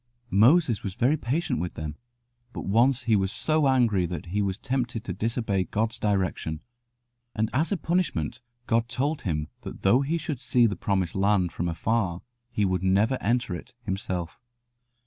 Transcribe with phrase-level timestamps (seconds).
[0.31, 1.95] Moses was very patient with them;
[2.53, 6.61] but once he was so angry that he was tempted to disobey God's direction,
[7.35, 11.51] and as a punishment God told him that though he should see the Promised Land
[11.51, 14.39] from afar he would never enter it himself.